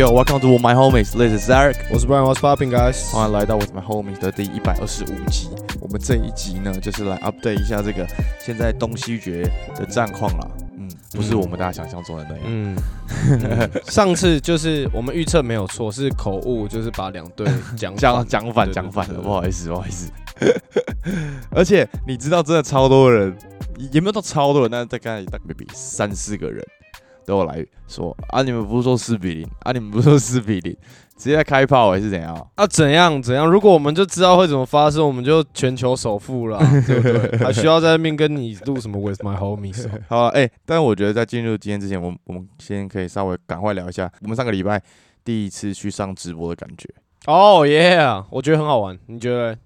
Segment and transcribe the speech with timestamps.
[0.00, 1.12] Yo welcome to my homies.
[1.12, 1.76] This is Eric.
[1.90, 3.10] 我是 Brian，What's popping guys？
[3.12, 5.50] 欢迎来到 With My Homies 的第一百二十五集。
[5.78, 8.06] 我们这一集呢，就是来 update 一下这个
[8.40, 9.42] 现在东西决
[9.76, 10.48] 的战况啦。
[10.78, 12.44] 嗯，不是我们大家想象中的那样。
[12.46, 12.76] 嗯，
[13.28, 20.10] 嗯 上次就是我们预测没有错，是口误，就是把两队讲讲讲反讲反了，不好意思，不好意思。
[21.52, 23.36] 而且你知道，真的超多人，
[23.92, 26.64] 也没有到超多人，但是大概大概 maybe 三四个人
[27.30, 30.76] 都有来说啊，你们不是说四比零啊，你们不是说四比零，
[31.16, 32.34] 直接开炮还是怎样？
[32.56, 33.46] 啊，怎样怎样？
[33.48, 37.38] 如果我们就知道会怎么发生，我们就全球首富了， 对不对？
[37.38, 39.86] 还需要在那边跟你录什么 With My Homies？
[39.86, 44.82] 哦 好了，哎、但是我觉得在进入今天之前，我们我们先可以稍微赶快聊一下我们上个礼拜
[45.24, 46.88] 第一次去上直播的感觉。
[47.26, 47.98] 哦耶，
[48.30, 49.56] 我觉得很好玩，你觉得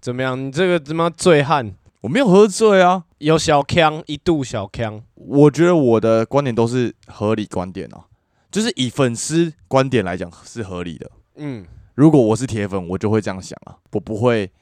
[0.00, 0.38] 怎么样？
[0.38, 1.72] 你这个他妈醉汉
[2.04, 8.04] 我没有喝醉啊，有小腔，一度小腔，我觉得我的观点都是合理观点啊，
[8.50, 11.10] 就是以粉丝观点来讲是合理的。
[11.36, 14.52] 嗯，如果我是铁粉，我就会这样想啊，我不会，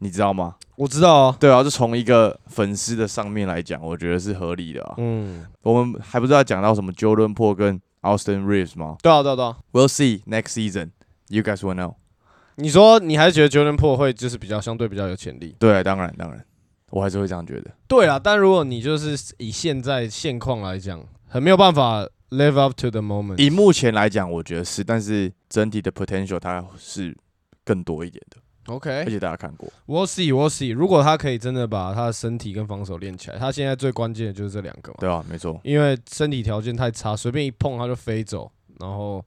[0.00, 0.56] 你知道吗？
[0.76, 4.94] 我知道啊，对啊，就从一个粉丝的上面来讲，我觉得是合理的啊。
[4.98, 9.56] 嗯，我们还不知道讲到什么 Jordan Po 跟 Austin Reeves 吗对啊对啊对啊。
[9.72, 10.90] ？We'll see next season.
[11.28, 11.94] You guys will know.
[12.56, 15.56] 你说你还是觉得 Jordan Po 会就是比较相对比较有潜力？
[15.58, 16.44] 对，当然当然，
[16.94, 17.68] 我还是会这样觉得。
[17.88, 23.36] 对啊，但如果你就是以现在现况来讲，很没有办法 live up to the moment。
[23.42, 27.12] 以目前来讲，我觉得是，但是整体的 potential 它是
[27.64, 28.36] 更多一点的
[28.72, 30.72] ，OK，而且大家看过，we'll see，we'll see。
[30.72, 38.48] 如果他可以真的把他的身体跟防守练起来，他现在最关键的就是这两个嘛，对啊，没错，因为身体条件太差，随便一碰他就飞走，
[38.78, 39.24] 然后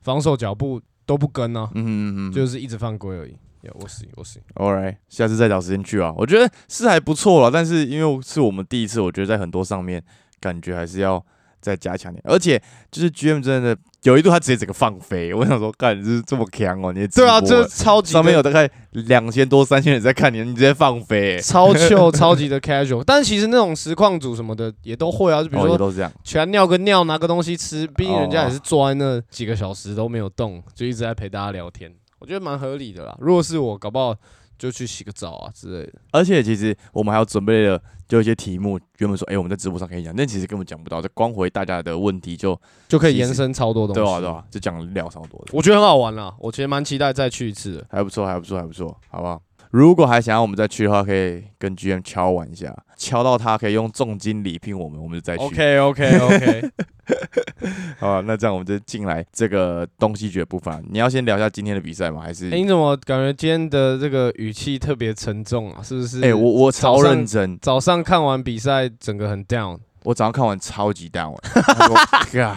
[0.00, 3.36] 防守脚步都不跟啊，嗯嗯嗯，就是一直犯规而已。
[3.64, 4.40] Yeah，we'll see，we'll see。
[4.56, 6.12] All right，下次再找时间去啊。
[6.18, 10.02] 我觉得是还不错了，但是因为是我们第一次，我觉得在很多上面
[10.38, 11.24] 感觉还是要
[11.60, 12.22] 再加强点。
[12.26, 12.60] 而且
[12.90, 26.12] 就是 GM 真的有一度他直接整个放飞，我想说，干你是这么强哦，你对啊，这超级上面有大概两千多、三千人在看你，你直接放飞、欸，超 chill 超级的 casual，但其实那种实况组什么的也都会啊，就比如说都这样。
[26.22, 31.90] 全尿个尿，拿个东西吃，毕竟人家哦也是坐在那几个小时都没有动，就一直在陪大家聊天，
[32.24, 33.14] 我觉得蛮合理的啦。
[33.20, 34.16] 如果是我，搞不好
[34.58, 35.92] 就去洗个澡啊之类的。
[36.10, 42.58] 而且其实我们还要准备了就一些题目，原本说，哎、我们在直播上可以讲，但其实根本讲不到，就光回大家的问题就
[42.88, 44.00] 就可以延伸超多东西。
[44.00, 45.48] 对啊对啊，就讲料超多的。
[45.52, 47.86] 我觉得很好玩啦，我其实蛮期待再去一次的。
[47.90, 49.42] 还不错，还不错，还不错，好不好？
[49.74, 55.42] 如果还想要我们再去的话，可以跟 GM 敲玩一下，敲到他可以用重金礼聘我们，我们就再去。
[55.42, 56.70] OK OK OK，
[57.98, 60.80] 好吧，那这样我们就进来这个东西决部分啊。
[60.88, 62.20] 你要先聊一下今天的比赛吗？
[62.20, 62.50] 还是？
[62.50, 65.82] 哎、你怎么感觉今天的这个语气特别沉重啊？
[65.82, 66.22] 是不是？
[66.24, 69.80] 哎、我我超认真，早上看完比赛，整个很 down。
[70.04, 71.96] 我早上看完超级 down， 他说
[72.32, 72.56] 干，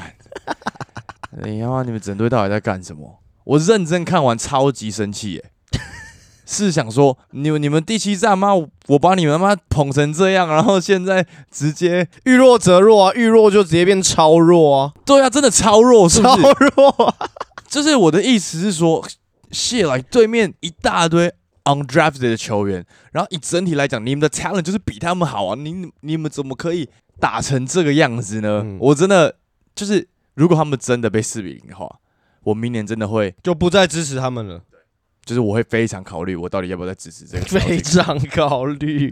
[1.42, 3.24] 你他妈你们整队到底在干什么？
[3.44, 5.52] 我认真看完超级生气耶，
[6.50, 8.52] 是想说你们你们第七站吗？
[8.88, 16.38] 我把你们他妈捧成这样，然后现在直接遇弱则弱啊，遇弱就直接变超弱啊，对啊，真的超弱，是不超？
[16.38, 17.14] 弱啊！
[17.68, 19.06] 就是我的意思是说，
[19.52, 21.30] 谢来对面一大堆
[21.66, 26.88] undrafted 的球员，然后以整体来讲，你们的 talent 就是比他们好啊，你你们怎么可以
[27.20, 28.62] 打成这个样子呢？
[28.64, 29.36] 嗯我真的
[29.76, 31.94] 就是，如果他们真的被四比零的话，
[32.44, 34.62] 我明年真的会，就不再支持他们了。
[35.28, 37.44] 就是我会非常考虑，我到底要不要再支持这个。
[37.44, 39.12] 非常考虑。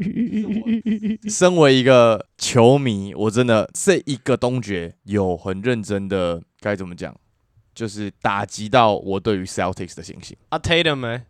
[1.27, 7.13] 身为一个球迷，我真的这一个东决有很认真的，该怎么讲，
[7.73, 10.37] 就是打击到我对于 Celtics 的信心。
[10.47, 11.25] 啊，Tatum 哎、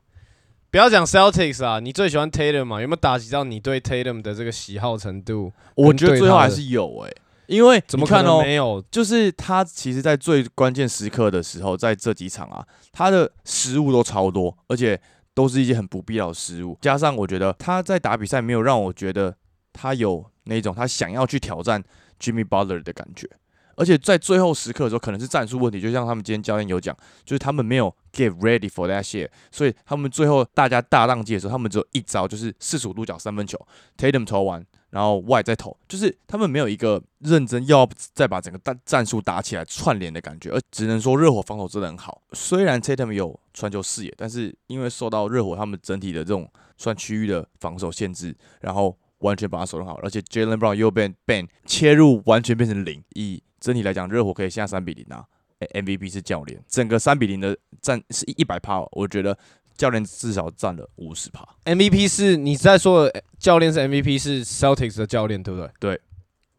[0.69, 2.79] 不要讲 Celtics 啊，你最喜欢 Tatum 嘛？
[2.79, 5.51] 有没有打击到你对 Tatum 的这个喜好程度？
[5.73, 7.15] 我觉得最后还是有诶、
[7.47, 8.83] 因为怎么看哦，没有？
[8.89, 14.99] 就是他其实，在最关键时刻的时候，在这几场啊，他的失误都超多，而且
[15.33, 16.77] 都是一些很不必要的失误。
[16.81, 19.35] 加上我觉得他在打比赛没有让我觉得
[19.73, 21.83] 他有那种他想要去挑战
[22.19, 23.29] Jimmy Butler 的感觉。
[23.77, 26.95] 而且在最后时刻的时候，可能是战术问题，就像他们今天教练有讲，
[27.25, 33.59] 就是他们没有 get ready for that shit，所以他们最后大家大浪机的时候，他们只有一招，就是四十五度角三分球
[33.97, 34.65] ，Tatum 投完，
[34.95, 42.21] 然后外再投，就是他们没有一个认真要再把整个战战术打起来串联的感觉，而只能说热火防守真的很好。
[42.31, 53.03] 虽然 Tatum 有传球视野，但是因为受到热火他们整体的这种算区域的防守限制，然后完全把他守得好，而且 Jalen Brown 又被 ban 切入完全变成零。
[53.15, 55.25] 以整体来讲，热火可以现在三比零啊。
[55.73, 59.35] MVP 是教练，整个三比零的战是一百趴，我觉得
[59.77, 61.47] 教练至少占了五十趴。
[61.65, 65.69] MVP 是你在说的教练是 MVP 是 Celtics 的教练对不对？
[65.79, 66.01] 对。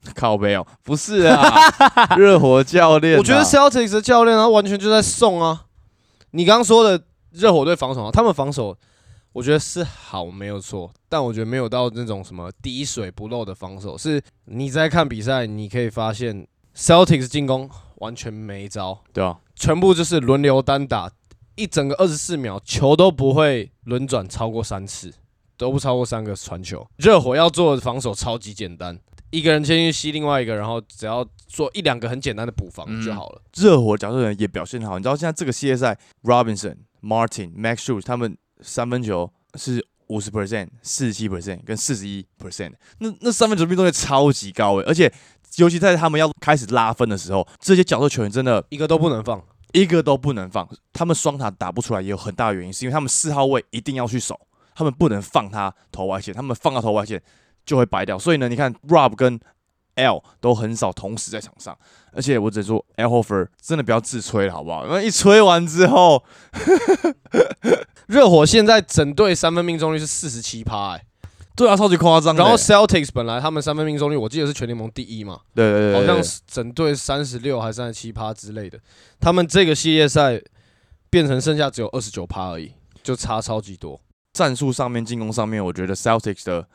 [0.14, 1.42] 靠背哦，不是啊，
[2.16, 5.64] 热火教练啊，我觉得 Celtics 的教练他完全就在送啊。
[6.30, 7.02] 你刚刚说的
[7.32, 8.76] 热火队防守啊，他们防守
[9.32, 13.98] 我觉得是好没有错，但我觉得没有到那种什么滴水不漏的防守。
[13.98, 16.46] 是你在看比赛，你可以发现
[16.76, 21.10] Celtics 进攻完全没招，对啊，全部就是轮流单打，
[21.56, 25.12] 一整个二十四秒球都不会轮转超过三次，
[25.56, 26.86] 都不超过三个传球。
[26.98, 28.98] 热火要做的防守超级简单，
[29.30, 33.42] 一个人先去吸另外一个，然后只要做一两个很简单的补防就好了。
[33.54, 45.10] 热火角色人也表现好，你知道现在这个系列赛，Robinson、Martin、Max Shoes 他们三分球是五十 percent、四十七 percent 跟四十一 percent，那那三分球命中率超级高诶，而且
[45.56, 49.42] 尤其在他们要开始拉分的时候，这些角色球员真的一个都不能放。
[49.72, 54.38] 一个都不能放，他们双塔打不出来也有很大的原因，是因为他们四号位一定要去守，
[54.74, 57.22] 他们不能放他投外线，他们放到投外线
[57.64, 58.18] 就会白掉。
[58.18, 59.38] 所以呢，你看 Rob 跟
[59.96, 61.76] L 都很少同时在场上，
[62.12, 64.86] 而且我只能说 L Hofer 真的不要自吹了，好不好？
[64.86, 66.22] 因为一吹完之后，
[68.06, 71.04] 热火现在整队三分命中率是四十七趴，哎，
[71.56, 72.42] 对啊，超级夸张的。
[72.42, 78.78] 然后 Celtics 本来他们三分命中率我记得是全联盟第一嘛，对对对对，好像是整队三十六还是三十七趴之类的。
[79.18, 80.40] 他们这个系列赛
[81.08, 82.72] 变成剩下只有二十九趴而已，
[83.02, 83.98] 就差超级多。
[84.34, 86.68] 战术上面、进攻上面，我觉得 Celtics 的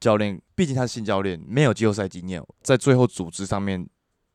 [0.00, 3.86] 教练，毕竟他是新教练，没有季后赛经验，在最后组织上面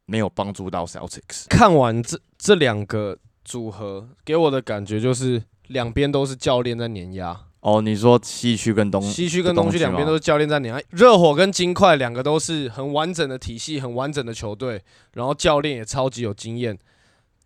[0.06, 1.48] 没有帮助到 Celtics。
[1.50, 7.46] 看完这这两个组合，给我的感觉就是两边都是教练在碾压。
[7.62, 14.82] 哦，你说西区跟东西区跟东区两边都是教练在碾压，热火跟金块两个都是很完整的体系、很完整的球队，
[15.14, 16.78] 然后教练也超级有经验。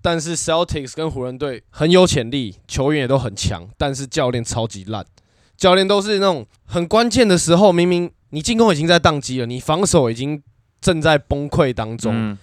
[0.04, 5.06] 但是 Celtics 跟湖人队很有潜力，球员也都很强，但是教练超级烂。
[5.56, 10.44] 教练都是那种很关键的时候，明明你进攻已经在宕机了，你防守已经
[10.82, 12.38] 正在崩溃当中，嗯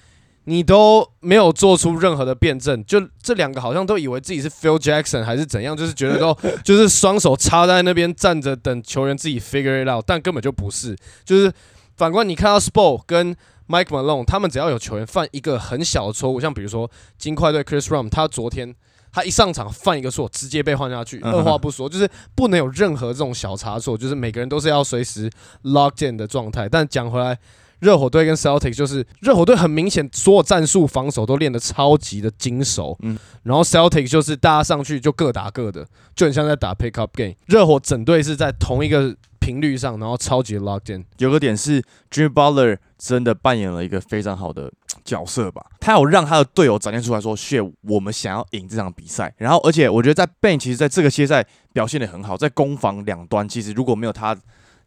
[0.50, 2.84] 你都没有做出任何的辩证。
[2.84, 10.96] 就这两个好像都以为自己是 Phil Jackson 还是怎样，就是觉得都 就是双手插在那边站着等球员自己 figure it out，但根本就不是。
[11.24, 11.52] 就是
[11.96, 13.34] 反观你看到 Spo 跟
[13.68, 18.74] Mike Malone，他们只要有球员犯一个很小的错误，像比如说金块队 Chris Rum，他昨天
[19.12, 25.30] 他一上场犯一个错，直接被换下去，二话不说，就是不能有任何这种小差错，就是每个人都是要随时
[25.62, 26.68] locked in 的状态。
[26.68, 27.38] 但讲回来，
[27.80, 37.34] 热火队跟 Celtics 就是热火队很明显所有战术防守都练得超级的精熟，嗯然后 Celtics 就是大家上去就各打各的，就很像在打 pick up game。
[37.46, 41.04] 热火整队是在同一个频率上，然后超级 locked in。
[41.18, 44.70] 有个点是 Jimmy Butler 真的扮演了一个非常好的
[45.02, 49.32] 角色吧，他有让他的队友展现出来说，shit，我们想要赢这场比赛。
[49.38, 54.36] 然后，而且我觉得在 Ben 其实在这个系列赛表现的很好，在攻防两端，其实如果没有他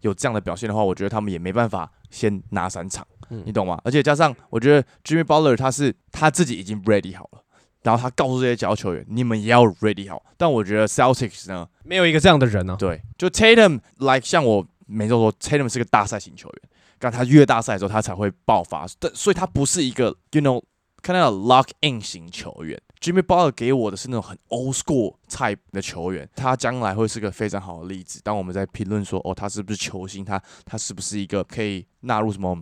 [0.01, 3.81] 有这样的表现的话，我觉得他们也没办法先拿三场，嗯你懂吗？
[3.83, 7.39] 而且加上我觉得 Jimmy Butler 他是他自己已经 ready 好了。
[7.81, 10.24] 然后他告诉这些角球员，你们也要 ready 好。
[10.38, 12.77] 但我觉得 Celtics 呢，没有一个这样的人啊。
[12.77, 20.64] 对，就 Tatum，like 像我每周说，Tatum 是个大赛型球员，但他越大赛的时候，他才会爆发，但所以他不是一个 you know
[21.02, 22.81] 看到 lock in 型球员。
[23.04, 28.22] Jimmy Butler 给我的是那种很 old school type 的球员，他将来会是个非常好的例子。
[28.24, 32.57] 当我们在评论说，哦，他是不是球星，他他是不是一个可以纳入什么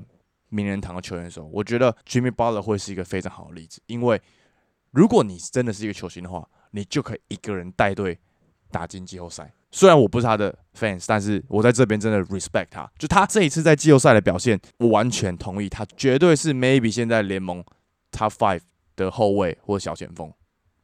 [0.50, 4.20] 名人堂的球员的时候，我觉得 Jimmy Butler 会是一个非常好的例子，因为
[4.90, 8.18] 如果你真的是一个球星的话，你就可以一个人带队
[8.72, 9.54] 打进季后赛。
[9.70, 12.92] 虽然我不是他的 fans，但是我在这边真的 respect 他。
[12.98, 17.64] 就他这一次在季后赛的表现，我完全同意，他绝对是 maybe 现在联盟
[18.12, 18.62] top five
[18.96, 20.32] 的后卫或小前锋，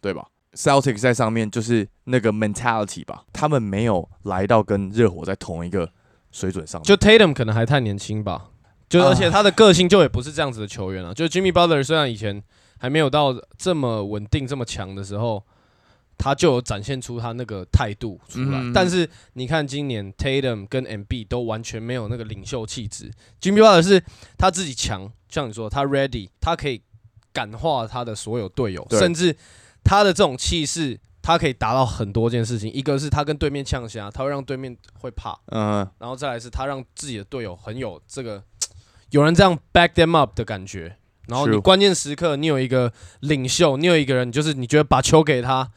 [0.01, 5.91] 对吧？Celtics 在上面就是那个 mentality 吧，他们没有来到跟热火在同一个
[6.31, 6.85] 水准上面。
[6.85, 8.49] 就 Tatum 可能还太年轻吧，
[8.89, 11.13] 就啊而且他的个性就也不是这样子的球员啊。
[11.13, 12.41] 就 Jimmy Butler 虽然以前
[12.79, 15.43] 还没有到这么稳定、这么强的时候，
[16.17, 18.59] 他就有展现出他那个态度出来。
[18.59, 23.11] 嗯但是你看今年 Tatum 跟 MB 都完全没有那个领袖气质。
[23.39, 24.03] Jimmy Butler 是
[24.37, 26.81] 他自己强，像你说他 ready，他可以
[27.37, 29.35] 感化他的所有队友，甚至
[29.83, 30.99] 他的这种气势。
[31.27, 38.41] 他可以达到很多件事情，一个是他跟对面呛虾，他会让对面会怕，嗯、然后再来是他让自己的队友很有这个
[39.09, 40.95] 有人这样 back them up 的感觉，
[41.27, 45.69] 然后你关键时刻你有一个领袖，你有一个人就是你觉得把球给他，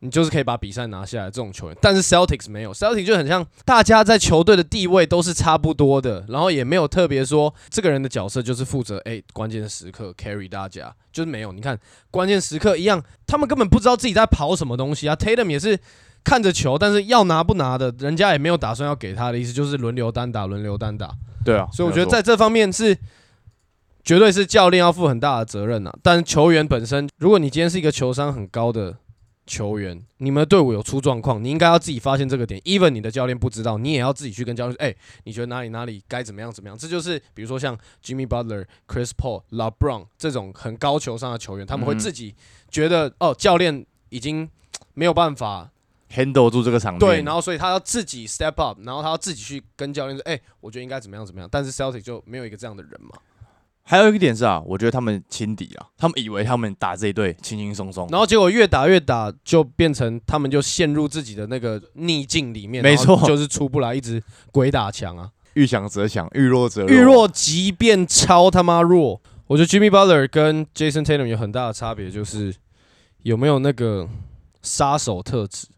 [0.00, 1.76] 你就是可以把比赛拿下来这种球员。
[1.80, 11.52] 但是 Celtics 没有，Celtics 就很像大家在球队的地位都是差不多的，然后也没有特别说这个人的角色就是负责哎、关键时刻 carry 大家，就是没有。
[11.52, 11.78] 你看
[12.10, 15.16] 关键时刻一样，他们根本不知道自己在跑什么东西啊。
[15.16, 15.78] Tatum 也是。
[16.24, 21.14] 看着球，但是要拿不拿的，人家也没有打算要给他的意思，就是轮流单打，轮流单打。
[21.44, 22.98] 对啊，所以我觉得在这方面是
[24.02, 28.96] 绝对是教练要负很大的责任呐、但球员本身，如果你今天是一个球商很高的
[29.46, 32.60] 球员，你们的队伍有出状况，你应该要自己发现这个点。
[32.62, 36.76] even 你的教练不知道，你也要自己去跟教练说，哎、你觉得哪里哪里该怎么样怎么样？
[36.76, 42.34] 这就是比如说像 Jimmy Butler、Chris Paul、LeBron 这种很高球商的球员，他们会自己
[42.70, 44.50] 觉得、哦，教练已经
[44.94, 45.70] 没有办法
[46.12, 46.98] handle 住这个场面。
[46.98, 51.48] 对，然后所以他要自己 step up，然后他要自己去跟教练说，哎、我觉得应该怎么样怎么样。
[51.50, 53.16] 但是 Celtic 就没有一个这样的人嘛。
[53.88, 69.20] 还有一个点是啊，我觉得他们轻敌啊，他们以为他们打这一队轻轻松松，然后结果越打越打，就变成他们就陷入自己的那个逆境里面，没错就是出不来，一直鬼打墙啊，遇强则强，遇弱则遇弱即便超他妈弱。
[69.46, 72.52] 我觉得 Jimmy Butler 跟 Jason Tatum 有很大的差别，就是
[73.22, 74.08] 有没有那个
[74.62, 75.68] 杀手特质。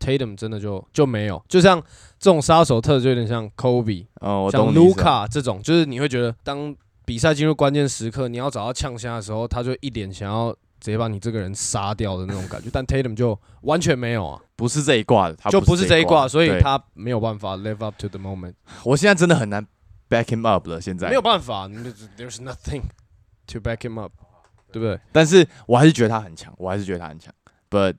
[0.00, 1.78] Tatum 真的就就没有，就像
[2.18, 5.04] 这种杀手特质，有点像 Kobe，哦，我像懂你意卢思啊。
[5.04, 6.74] 卡这种，就是你会觉得当
[7.10, 12.70] 比赛进入关键时刻，你要找到呛虾的时候，他就一脸想要直接把你这个人杀掉的那种感觉。
[12.72, 19.66] 但 Tatum 就完全没有啊，不是这一挂的，他就不是这一挂，所以他没有办法 live up to the moment，我现在真的很难
[20.08, 20.80] back him up 了。
[20.80, 22.82] 现在没有办法，there's nothing
[23.48, 24.12] to back him up，
[24.70, 25.00] 对不对？
[25.10, 27.34] 但是我还是觉得他很强，我还是觉得他很强。
[27.68, 27.96] But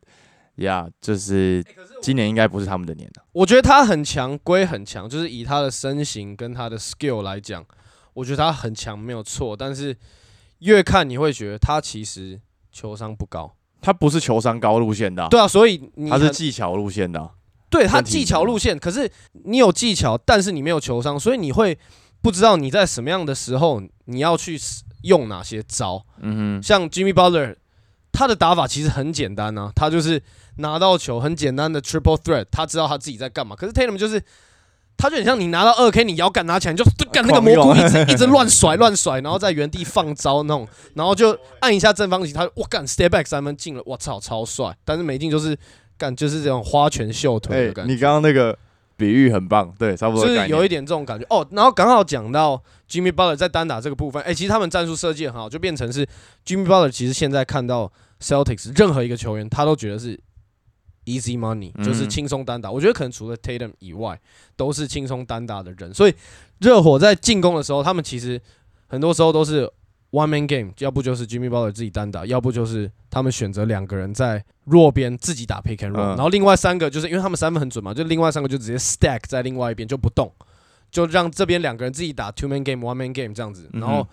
[0.56, 1.62] yeah，就是
[2.02, 3.26] 今年应该不是他们的年了。
[3.34, 7.66] 我觉得他很强归很强，就是以他的身形跟他的 skill 来讲，
[8.14, 9.56] 我觉得他很强没有错。
[9.56, 9.96] 但是
[10.60, 12.40] 越看你会觉得他其实
[12.72, 13.56] 球商不高。
[13.82, 17.32] 他不是球商高路线的啊、对啊，所以你他是技巧路线的啊、
[17.68, 19.12] 对他技巧路线，可是
[19.46, 21.76] 你有技巧，但是你没有球商，所以你会
[22.22, 26.06] 不知道你在什么样的时候你要去使用哪些招。
[26.20, 27.56] 嗯哼，像 Jimmy Butler，
[28.12, 30.22] 他的打法其实很简单啊，他就是
[30.58, 33.56] 拿到球很简单的 triple threat，他知道他自己在干嘛。
[33.56, 34.24] 可是 Tatum 就是。
[35.02, 45.58] 他就很像你拿到二 K，你摇杆拿起来， 你就干那个蘑菇一直一直乱甩乱甩，然后在原地放招那种，然后就按一下正方形，他我干 step back 三分进了，我操超帅，但是没进就是
[45.98, 47.92] 干就是这种花拳绣腿哎、的感觉。
[47.94, 48.56] 你刚刚那个
[48.96, 50.34] 比喻很棒，对，差不多就。
[50.36, 51.44] 是有一点这种感觉哦。
[51.52, 56.08] 然后刚好讲到 Jimmy Butler 在单打这个部分，哎、其实他们战术设计得很好，就变成是
[56.46, 57.92] Jimmy Butler 其实现在看到
[58.22, 60.20] Celtics 任何一个球员，他都觉得是
[61.06, 61.84] easy money，嗯。
[61.84, 62.72] 就是轻松单打。
[62.72, 64.20] 我觉得可能除了 Tatum 以外，
[64.56, 65.94] 都是轻松单打的人。
[65.94, 66.14] 所以
[66.60, 68.40] 热火在进攻的时候，他们其实
[68.88, 69.70] 很多时候都是
[70.12, 76.16] one man game，要不就是 Jimmy Butler 自己单打，要不就是他们选择两个人在弱边自己打 pick and roll，、嗯。
[76.16, 80.32] 然后另外三个就是因为他们三分很准嘛，就另外三个就直接 stack 在另外一边就不动，
[80.92, 84.06] 就让这边两个人自己打 two man game、one man game 这样子，然后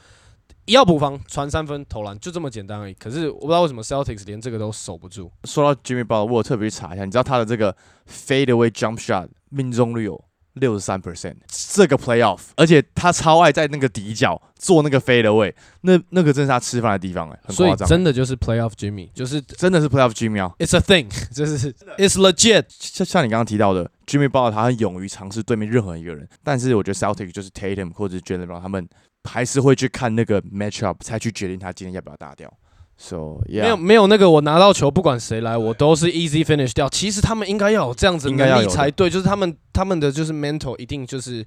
[0.68, 2.94] 要补防传三分投篮就这么简单而已。
[2.94, 7.74] 可是我不知道为什么 Celtics 连这个都守不住，说到 Jimmy b a l l 我特别去查一下，你知道他的这个
[8.08, 10.24] fadeaway jump shot 命中率有
[10.58, 11.34] 六十三 percent
[11.74, 22.64] 这个 playoff，而且他超爱在那个底角做那个飞的位，那那个正是他吃饭的地方哎、很夸张、真的就是 playoff Jimmy，就是真的是 playoff Jimmy 啊，It's a thing， 就是 It's legit。
[22.68, 28.88] 像像你刚刚提到的，Jimmy 包 a 他很勇于尝试对面任何一个人，但是我觉得 Celtic 就是 Tatum 或者 j a l e n 他们
[29.24, 32.52] 还是会去看那个 matchup 才去决定他今天要不要打掉。
[33.00, 36.88] So yeah，没有没有那个，我拿到球不管谁来，我都是 easy finish 掉。
[36.88, 41.46] 其实他们应该要有这样子能力才对，就是他们他们的就是 mental 一定就是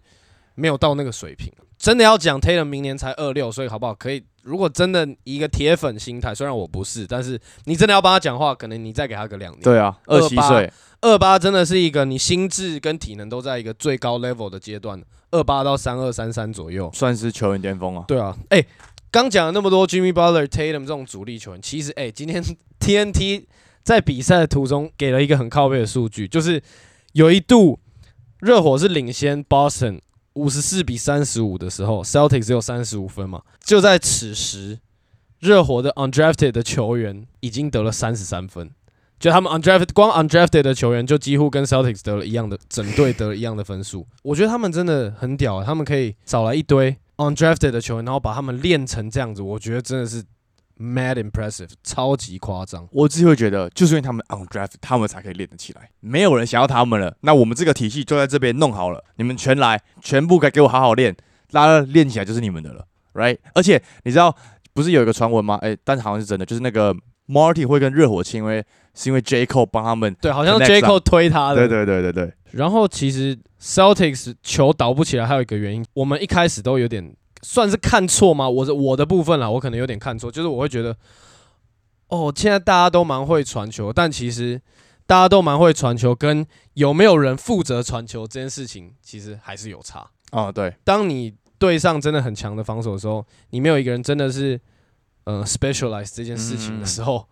[0.55, 1.51] 没有到那个水平。
[1.77, 3.93] 真的要讲 Taylor 明年才二六，所以好不好？
[3.95, 9.61] 可以，如果真的一个铁粉心态，虽然我不是，但是你真的要帮他讲话，可能你再给他个两年。
[9.61, 16.89] 对啊，二七岁，二八真的是一个你心智跟体能都在一个最高 level 的阶段，二八到三二三三左右。
[16.93, 18.05] 算是球员巅峰啊。
[18.07, 18.63] 对啊，哎、
[19.11, 22.41] 刚讲了那么多 Jimmy Butler、Tatum 这种主力球员，其实哎、今天
[22.79, 23.43] TNT
[23.83, 26.61] 在比赛的途中给了一个很靠背的数据，就是
[27.11, 27.77] 有一度
[28.39, 29.99] 热火是领先 Boston
[30.33, 34.79] 五十四比三十五的时候，Celtics 只有三十五分嘛，就在此时，
[35.39, 38.71] 热火的 undrafted 的球员已经得了三十三分。
[39.19, 44.07] 就他们 undrafted 光 undrafted 的球员就几乎跟 Celtics 得了一样的，整队得了一样的分数。
[44.23, 46.97] 我觉得他们真的很屌、啊，他们可以找来一堆
[47.29, 50.23] undrafted 的球员，然后把他们练成这样子，我觉得真的是
[50.79, 52.87] mad impressive，超级夸张。
[52.91, 55.89] 我自己会觉得，就是因为他们 undrafted，他们才可以练得起来。
[55.99, 61.15] 没有人想要他们了，那我们这个体系就在这边弄好了，你们全来，全部该给我好好练，
[61.51, 63.37] 大家练起来就是你们的了，right？
[63.53, 64.35] 而且你知道，
[64.73, 65.59] 不是有一个传闻吗？
[65.61, 66.95] 哎、但是好像是真的，就是那个
[67.27, 70.15] Marty 会跟热火签，因为是因为 J Cole 帮他们。
[70.19, 71.55] 对，好像 J 上 Cole 推他的。
[71.55, 78.49] 对对对对对，然后其实 Celtics 球倒不起来，还有一个原因，我们一开始都有点算是看错吗？
[78.49, 80.95] 我的我的部分啦，我可能有点看错，就是我会觉得，
[82.07, 84.61] 哦，现在大家都蛮会传球，但其实
[85.05, 90.09] 大家都蛮会传球，跟有没有人负责传球这件事情，其实还是有差。
[90.31, 94.59] 哦对，当你对上真的很强的防守的时候，你没有一个人真的是
[95.25, 97.27] 呃 specialize 这件事情的时候，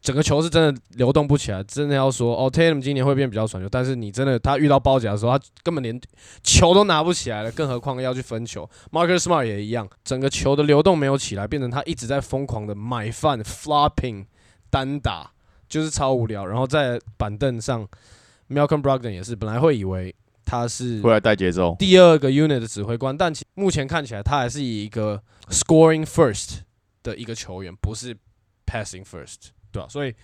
[0.00, 1.62] 整个球是真的流动不起来。
[1.64, 6.00] 真的要说哦，Tatum 今年会变比较传球，但是你真的他遇到包夹的时候，他根本连
[6.42, 8.68] 球都拿不起来了，更何况要去分球。
[8.90, 14.26] Marcus Smart 也一样，整个球的流动没有起来，变成他一直在疯狂的买饭 flopping
[14.70, 15.32] 单打，
[15.68, 16.46] 就是超无聊。
[16.46, 17.86] 然后在板凳上
[18.48, 20.14] ，Malcolm Brogdon 也是，本来会以为
[20.44, 21.76] 他是会来带节奏。
[21.78, 26.60] 第二个 unit 的指挥官，但其目前看起来他还是以一个 scoring first
[27.02, 28.16] 的一个球员，不是
[28.66, 30.14] passing first，对吧、所以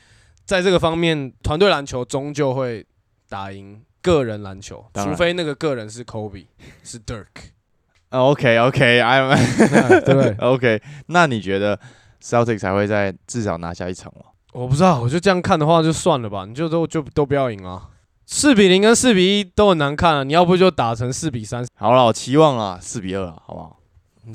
[0.44, 2.84] 在这个方面，团队篮球终究会
[3.28, 6.46] 打赢个人篮球，除非那个个人是 Kobe，
[6.84, 9.36] 是 Dirk，OK OK，I'm
[10.04, 10.36] 对不对？
[10.38, 10.82] OK。
[11.06, 11.78] 那你觉得
[12.22, 14.26] Celtic 才会在至少拿下一场吗？
[14.52, 17.90] 我不知道，我就这样看的话就算了吧，你就都就都不要赢啊。
[18.24, 23.78] 四比零跟四比一都很难看啊，你要不就打成四比三好了，我期望啊，四比二啊，好不好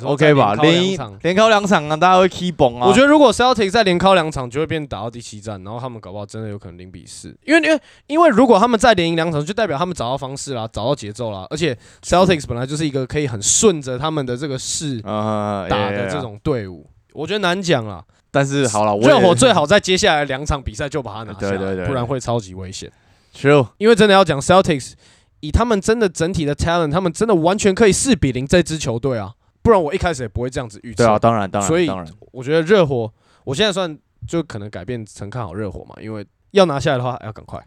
[0.03, 2.87] ？OK 吧，连一连敲两场啊，大家会 key 崩啊。
[2.87, 18.03] 我觉得如果 Celtic 再连靠两场，就会变打到第七战，然后他们搞不好真的有可能零比四，因为因为因为如果他们再连赢两场，就代表他们找到方式啦，找到节奏啦，而且 Celtics 本来就是一个可以很顺着他们的这个势呃打的这，种队伍，我觉得难讲啦。
[18.33, 21.85] 但是好了，热火最好在接下来两场比赛就把它拿下来，对对对。
[21.85, 22.89] 不然会超级危险。
[23.35, 24.93] true，因为真的要讲 Celtics，
[25.41, 31.03] 以他们真的整体的 talent，他们真的完全可以四比零这支球队啊，不然我一开始也不会这样子预测。
[31.03, 31.89] 对啊，当然当然，所以
[32.31, 33.11] 我觉得热火，
[33.43, 37.63] 我现在算就可能改变成看好热火嘛，因为要拿下来的话要赶快，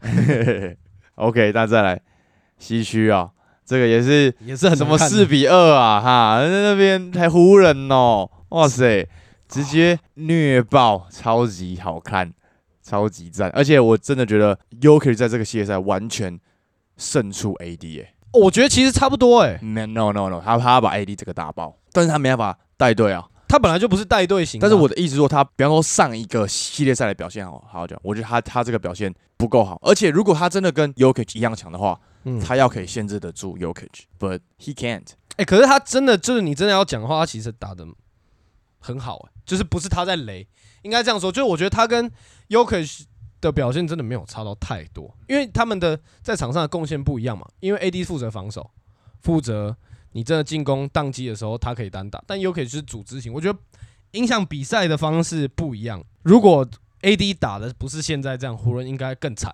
[1.16, 2.00] OK，那再来。
[2.56, 3.28] 西区啊，
[3.66, 9.06] 这个也是也是很什么四比二啊哈，那那边还湖人哦，哇塞，
[9.48, 12.32] 直接虐爆，超级好看，
[12.80, 16.38] 超级赞，而且我真的觉得 y o k i 在这个系列赛完全
[16.96, 23.26] 胜出 AD 耶、我觉得其实差不多哎、no no no，他他把 AD 这个打爆，但是他没办法带队啊。
[23.46, 35.06] 他本来就不是带队型啊、但是我的意思说，他比方说上一个系列赛的表现好好好讲，我觉得他他这个表现不够好，而且如果他真的跟 Yokich 一样强的话，嗯，他要可以限制得住 Yokich，but he can't。
[35.36, 37.86] 哎、可是他真的就是你真的要讲的话，他其实打的
[38.80, 40.48] 很好哎、就是不是他在雷，
[40.82, 42.10] 应该这样说，就是我觉得他跟
[42.48, 43.02] Yokich
[43.40, 48.68] 的表现真的没有差到太多，因为他们的在场上的贡献不一样嘛，因为 AD 负责防守，
[49.20, 49.76] 负责
[50.14, 53.58] 你真的进攻宕机的时候他可以单打，但 Yokish 是组织型，我觉得
[54.12, 56.02] 影响比赛的方式不一样。
[56.22, 56.66] 如果
[57.02, 59.52] AD 打的不是现在这样，湖人应该更惨，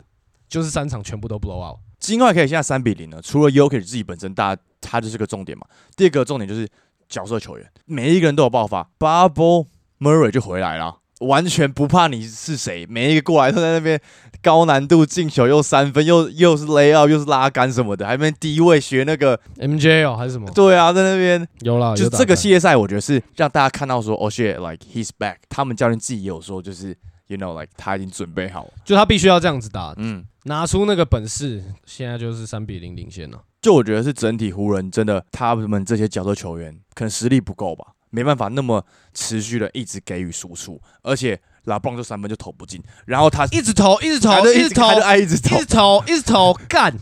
[0.49, 1.79] 就是三场全部都 blow out。
[1.99, 5.67] 金块可以现在三比零了，除了 Yokich 自己本身大，他就是个重点嘛。
[5.97, 6.69] 第二个重点就是
[7.09, 9.67] 角色球员，每一个人都有爆发，Bubble
[9.99, 10.99] Murray 就回来了。
[11.21, 14.01] 完全不怕你是谁，每一个过来都在那边
[14.43, 20.51] 高难度进球，又三分，又又是 lay up，又是拉杆什么的，还没低位学那个，MJ 哦还是什么？
[20.55, 25.37] 对啊，在那边有啦，就这个系列赛，我觉得是让大家看到说，，Oh、shit，like he's back。
[25.49, 28.71] 他们教练自己也有说，就是 you know，like 他已经准备好了。
[28.85, 33.43] 就他必须要这样子打，嗯，拿出那个本事，现在就是三比零领先了。
[33.61, 45.67] 就我觉得是整体湖人真的他们这些角色球员可能实力不够吧，没办法那么持续的一直给予输出，而且拉布朗这三分就投不进，然后他一直投，一直投，一直投，爱一直投一直。
[45.67, 46.95] 投，一直投，干！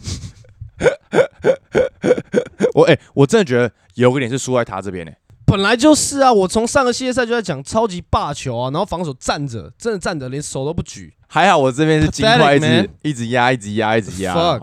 [2.74, 5.12] 我哎、我真的觉得有个点是输在他这边呢、
[5.44, 11.14] 本来就是啊，我从上个系列赛就在讲超级霸球啊，然后防守站着，真的站着，连手都不举。
[11.26, 14.62] 还好我这边是金块一直一直压，一直压，一直压 Fuck。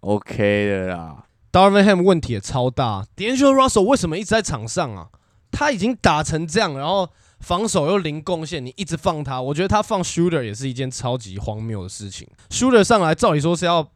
[0.00, 1.24] ，OK 的啦。
[1.52, 5.08] Darvin Ham 问题也超大，D'Angelo Russell 为什么一直在场上啊？
[5.52, 12.26] 他已经打成这样，然后防守又零贡献，你一直放他，我觉得他放 Shooter 也是一件超级荒谬的事情。
[12.50, 13.88] Shooter 上来，照理说是要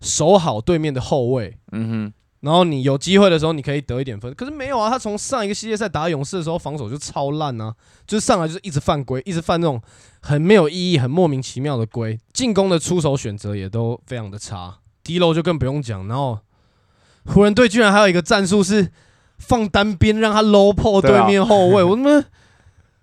[0.00, 4.34] 守好对面的后卫，嗯哼然后你有机会的时候，你可以得一点分。
[4.34, 7.74] 可是没有啊，他从上一个系列赛打勇士的时候，防守就超烂啊，
[8.06, 9.80] 就是上来就是一直犯规，一直犯那种
[10.20, 12.20] 很没有意义、很莫名其妙的规。
[12.34, 16.06] 进攻的出手选择也都非常的差低漏就更不用讲。
[16.06, 16.38] 然后
[17.24, 18.92] 湖人队居然还有一个战术是
[19.38, 22.24] 放单边让他 low 破对面后卫，我他妈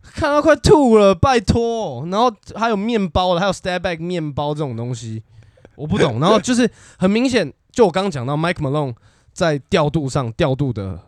[0.02, 2.06] 看到快吐了，拜托。
[2.08, 5.24] 然后还有面包的，还有 step back 面包这种东西，
[5.76, 6.20] 我不懂。
[6.22, 8.96] 然后就是很明显，就我刚刚讲到 Mike Malone。
[9.34, 11.00] 在调度上调度的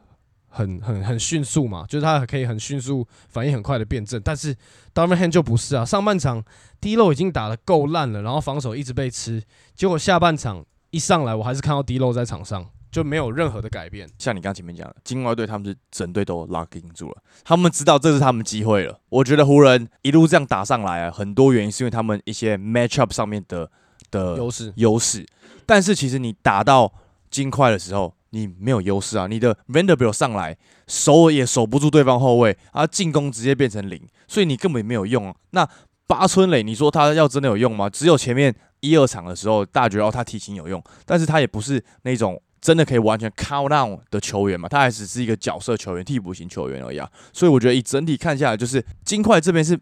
[0.47, 4.55] 很很很迅速嘛，就是他可以很迅速反应很快的变阵，但是
[4.95, 6.41] Ham 就不是啊，上半场
[6.79, 9.43] 第一漏已经打得够烂了，然后防守一直被吃，
[9.75, 14.07] 结果下半场一上来我还是看到第一漏在场上，就没有任何的改变。
[14.19, 18.97] 像你刚前面讲的，金块队他们是整队都 locking 住了，他们知道这是他们机会了。
[19.09, 23.69] 我觉得湖人一路这样打上来啊，很多原因是因为他们一些 matchup 上面的
[24.11, 25.25] 的优势优势，
[25.65, 26.93] 但是其实你打到
[27.31, 30.55] 金块的时候，你没有优势啊，你的 Vanderbilt 上来
[30.87, 35.35] 守也守不住对方后卫，啊，进攻直接变成零，所以你根本没有用啊。
[35.49, 35.67] 那
[36.05, 37.89] 八村垒，你说他要真的有用吗？
[37.89, 47.07] 只有前面一二场的时候，大家觉得哦他体型有用，但是他也不是那种真的可以完全 count down 的球员嘛，他还只是一个角色球员、替补型球员而已啊。
[47.33, 49.77] 所以我觉得以整体看下来，就是金块这边是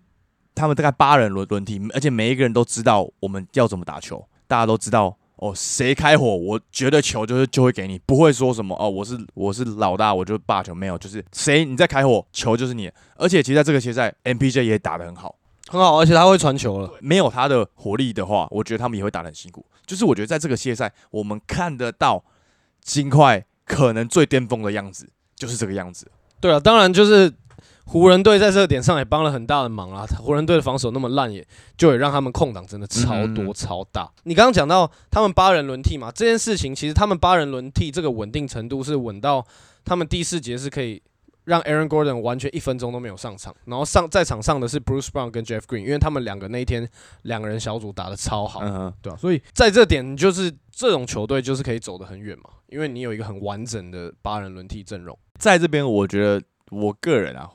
[0.55, 5.15] 他们大概八人轮轮替，而且每一个人都知道我们要怎么打球，大家都知道。
[5.37, 12.91] 哦，谁开火，我觉得球就是就会给你，不会说什么哦，我是我是老大，我就霸球，没有，就是谁你在开火，球就是你。
[13.15, 15.35] 而且其实在这个决赛，MPJ 也打得很好，
[15.67, 16.93] 很好，而且他会传球了。
[16.99, 19.65] 没有他的火力的话，我觉得他们也会打得很辛苦。
[19.87, 22.23] 就是我觉得在这个系赛，我们看得到
[22.83, 26.09] 金块可能最巅峰的样子，就是这个样子。
[26.39, 27.33] 对啊，当然就是。
[27.83, 30.05] 湖人队在这个点上也帮了很大的忙啊！
[30.19, 34.09] 湖人队的防守那么烂，也就也让他们空档真的超多超大。
[34.23, 39.45] 你刚刚讲到他们八人轮替嘛，这件事情其实他们八人轮替这个稳定程度是稳到
[39.83, 41.01] 他们第四节是可以
[41.43, 46.87] 让 Aaron Gordon 完全一分钟都没有上场，然后上在场上的是 Bruce Brown 跟 Jeff Green，因为他们两个那一天
[47.23, 49.17] 两个人小组打的超好，嗯对吧？
[49.17, 55.17] 所以在这点就是这种球队就是可以走得很远嘛，因为你有一个很完整的八人轮替阵容。
[55.39, 57.49] 在这边，我觉得我个人啊。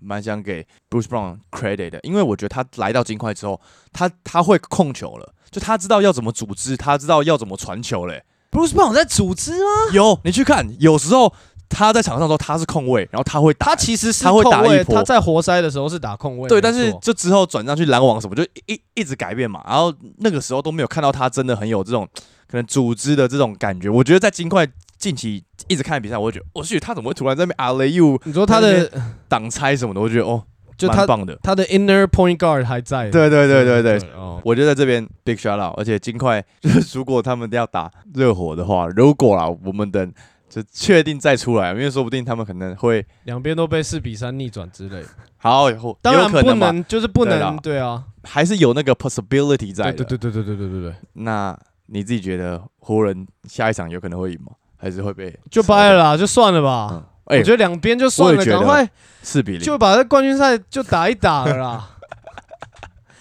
[0.00, 3.60] 蛮想给 Bruce Brown credit 的，因为我觉得他来到金块之后，
[3.92, 8.22] 他他会控球了，就他知道要怎么组织，他知道要怎么传球嘞。
[8.52, 9.66] Bruce Brown 在组织吗？
[9.92, 11.34] 有，你去看，有时候
[11.68, 22.08] 他在场上的时候他是控卫，然后他会打他其实是他会打一波，他在活塞的时候是打控卫，对，但是就之后转上去篮网什么，就一一直改变嘛，然后那个时候都没有看到他真的很有这种
[22.50, 23.88] 可能组织的这种感觉。
[23.88, 24.66] 我觉得在金块。
[24.98, 28.90] 近期一直看比赛，我就觉得，我去，他怎么会突然在那边阿雷 u 你说他的
[29.28, 30.42] 挡拆什么的，我觉得哦，
[30.76, 31.38] 就他棒的。
[31.40, 33.08] 他的 inner point guard 还在。
[33.08, 34.10] 对对对对对。
[34.16, 40.12] 哦，我就在这边 big shout out，而且金块就是如果他们要打热火的话，如果啦，我们等
[40.48, 45.04] 就确定再出来，因为说不定他们可能会两边都被四比三逆转之类。
[45.36, 45.66] 好，
[46.02, 50.04] 当然不能，就是不能，对啊，还是有那个 possibility 在的。
[50.04, 50.94] 对对对对对对对对。
[51.12, 51.56] 那
[51.86, 54.52] 你自己觉得湖人下一场有可能会赢吗？
[54.76, 57.04] 还是会被就掰了啦，就算了吧。
[57.24, 58.88] 我觉得两边就算了，赶快
[59.22, 61.90] 四比零就把这冠军赛就打一打了啦。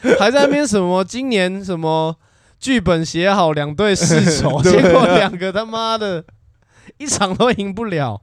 [0.17, 2.15] 还在那边什么今年什么
[2.59, 6.23] 剧本写好两队世仇， 结果两个他妈的
[6.97, 8.21] 一场都赢不了。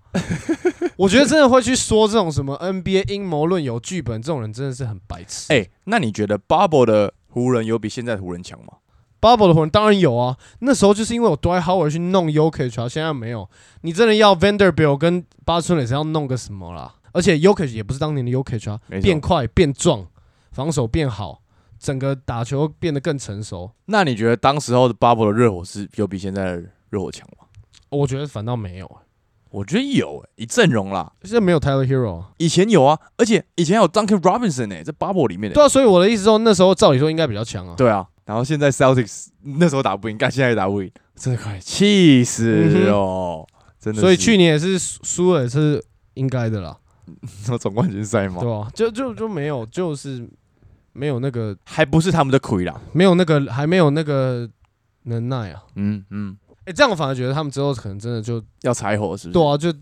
[0.97, 5.53] 我觉得真的会去说这种什么 NBA 阴谋论有剧本这种人真的是很白痴。
[5.53, 8.75] 哎，那你觉得 Bubble 的湖人有比现在湖人强吗
[9.21, 13.49] ？Bubble 的湖人当然有啊，那时候就是因为我 Dwight Howard 去弄 Yokich，现在没有。
[13.81, 16.95] 你真的要 Vanderbilt 跟巴村也是要弄个什么啦？
[17.13, 20.07] 而且 Yokich 也不是当年的 Yokich 啊，变快变壮，
[20.53, 21.41] 防守变好，
[21.79, 23.71] 整个打球变得更成熟。
[23.87, 27.44] 那你觉得当时候的 Bubble 的热火是有比现在的热火强吗？
[27.95, 28.99] 我觉得反倒没有，
[29.51, 35.55] 我觉得有，以阵容啦，现在没有 Tyler Hero，以前有啊，而且以前有 Duncan Robinson 呢，在 Bubble 里面的。
[35.55, 37.75] 对啊，所以我的意思说，那时候照理说应该比较强啊。
[37.77, 38.07] 对啊。
[38.25, 43.47] 然后现在 Celtics 那时候打不赢，但现在也打不赢，真的快气死哦！
[43.79, 46.75] 真的，所以去年也是输了，是应该的啦。
[47.45, 48.41] 说总冠军赛吗？
[48.41, 50.27] 对啊，就就就没有，就是
[50.95, 54.49] 没有那个，还不是他们的亏啦，没有那个，还没有那个
[55.03, 55.63] 能耐啊。
[55.75, 59.33] 嗯嗯，哎，这样我反而觉得他们之后可能真的就要柴火，是不是？
[59.33, 59.73] 对啊，就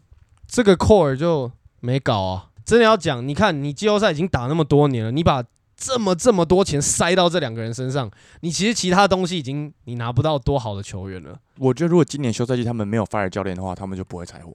[0.47, 2.49] 这个 core 就没搞啊。
[2.64, 5.42] 真的要讲，你看你季后赛已经打那么多年了，你把。
[5.75, 8.09] 这么这么多钱塞到这两个人身上，
[8.42, 11.37] 你其实其他东西已经你拿不到多好的球员了。
[11.59, 14.55] 我觉得如果今年休赛季他们没有 fire 教练的话，他们就不会拆伙。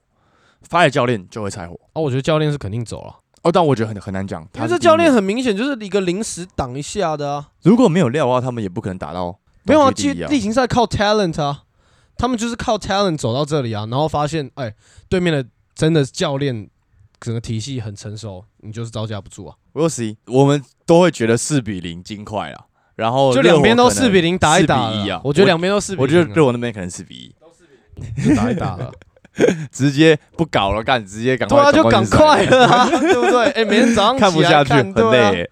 [0.69, 1.77] fire 教练就会拆伙。
[1.91, 3.13] 哦，我觉得教练是肯定走了。
[3.41, 7.49] 哦，但我觉得很很难讲，因为这教练很明显就是一个临时挡一下的啊。
[7.63, 9.37] 如果没有料的话，他们也不可能打到。
[9.63, 11.63] 没有啊，其实例行赛靠 talent 啊，
[12.17, 14.73] 他们就是靠 talent 走到这里啊，然后发现哎，
[15.09, 16.69] 对面的真的教练。
[17.19, 19.55] 整个体系很成熟，你就是招架不住啊。
[19.73, 25.19] We'll see，我们都会觉得四比零金块啊，然后就两边都四比零打一打啊。
[25.23, 28.91] 我觉得两边都四比，我觉得热火那边可能四比一，都四比零打一打了，
[29.73, 33.45] 直接不搞了，干直接赶快，对啊，就赶快了， 对不对？
[33.49, 35.49] 哎，每天早上看不下去，很累，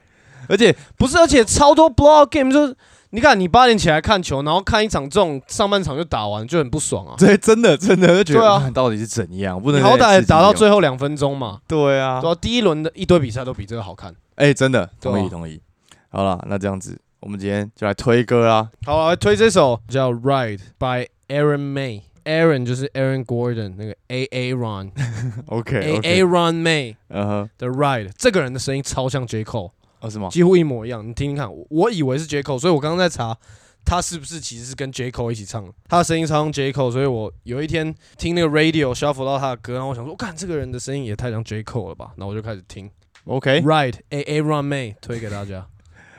[0.47, 2.77] 而且不是，而且超多 block game 就是。
[3.11, 7.15] 你看，你八点起来看球，然后看一场这种上半场就打完，就很不爽啊！
[7.19, 9.61] 对，真的真的就觉得到底是怎样？
[9.61, 11.59] 不能好歹打到最后两分钟嘛？
[11.67, 14.13] 对啊，对啊，第一轮的一堆比赛都比这个好看。
[14.35, 15.61] 哎，真的，同意同意。
[16.09, 18.69] 好了，那这样子，我们今天就来推歌啦。
[18.85, 22.01] 好，来推这首叫《Ride》by Aaron May。
[22.25, 28.09] Aaron 就是 Aaron Gordon 那个 A A Ron，OK A A Ron May，嗯哼，The Ride。
[28.17, 29.69] 这个人的声音超像 J Cole。
[30.09, 30.29] 是吗？
[30.29, 31.49] 几乎一模一样，你听听看。
[31.69, 33.37] 我以为是 J Cole，所以我刚刚在查
[33.83, 35.71] 他是不是其实是跟 J Cole 一起唱的？
[35.87, 42.11] 他的声音超像 J Cole，所以我有一天听那个 radio shuffle 到他的歌，然后我想说，我看这个人的声音也太像 J Cole 了吧？
[42.17, 42.89] 然后我就开始听。
[43.25, 45.65] OK，Right A A Run May 推给大家。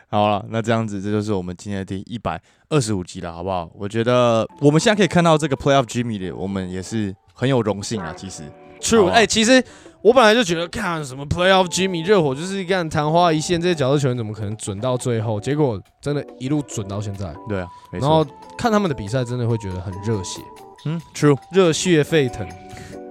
[0.09, 3.68] 好了，那这样子，这就是我们今天的第一百二十五集了，好不好？
[3.75, 8.14] 我觉得我们现在可以看到这个 Playoff Jimmy 的，我们也是很有荣幸啊。
[8.16, 8.44] 其实
[8.81, 9.62] ，True，哎、其实
[10.07, 15.40] 我本来就觉得，看什么 Playoff Jimmy 热火就是干昙花一现，这些角色球员怎么可能准到最后？
[15.40, 17.35] 结果真的一路准到现在。
[17.49, 18.25] 对啊，没然后。
[18.57, 20.40] 看他们的比赛，真的会觉得很热血，
[20.85, 21.37] 嗯，True。
[21.51, 22.49] 热血沸腾。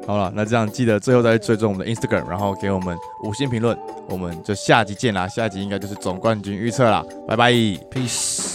[0.08, 3.78] 好了，那这样记得最后再追踪我们的 Instagram，然后给我们五星评论，
[4.10, 5.28] 我们就下集见啦。
[5.28, 7.52] 下集应该就是总冠军预测啦，拜拜。
[7.52, 8.55] Peace。